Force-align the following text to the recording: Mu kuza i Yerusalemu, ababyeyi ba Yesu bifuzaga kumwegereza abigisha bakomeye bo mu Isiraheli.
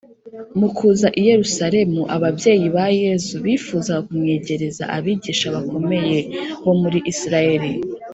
Mu 0.59 0.67
kuza 0.77 1.07
i 1.19 1.21
Yerusalemu, 1.29 2.01
ababyeyi 2.15 2.67
ba 2.75 2.85
Yesu 3.03 3.33
bifuzaga 3.45 4.01
kumwegereza 4.07 4.83
abigisha 4.97 5.45
bakomeye 5.55 6.17
bo 6.63 6.73
mu 6.79 6.89
Isiraheli. 7.13 7.71